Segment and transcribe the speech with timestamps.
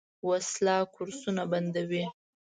[0.27, 2.05] وسله کورسونه بندوي